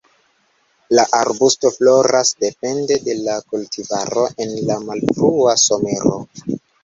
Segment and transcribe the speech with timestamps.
[0.97, 6.27] La arbusto floras depende de la kultivaro en la malfrua somero.